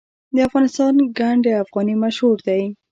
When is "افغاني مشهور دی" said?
1.63-2.63